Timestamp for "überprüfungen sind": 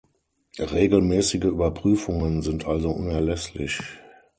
1.43-2.65